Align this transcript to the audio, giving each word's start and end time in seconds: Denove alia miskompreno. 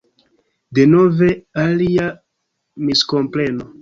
Denove 0.77 1.29
alia 1.65 2.07
miskompreno. 2.89 3.69